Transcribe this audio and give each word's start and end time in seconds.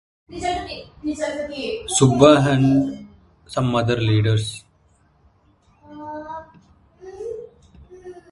Subba 1.95 2.47
and 2.47 3.07
some 3.45 3.75
other 3.75 3.97
leaders. 3.97 4.63